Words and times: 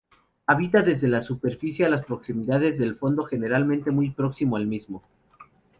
Habita 0.47 0.81
desde 0.81 1.07
la 1.07 1.21
superficie 1.21 1.85
a 1.85 1.89
las 1.89 2.03
proximidades 2.03 2.79
del 2.79 2.95
fondo, 2.95 3.23
generalmente 3.23 3.91
muy 3.91 4.09
próximo 4.09 4.55
al 4.57 4.65
mismo. 4.65 5.03